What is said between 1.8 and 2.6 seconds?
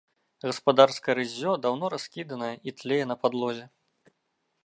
раскіданае